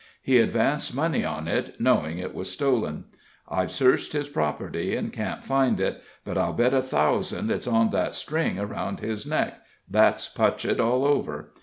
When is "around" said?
8.57-8.99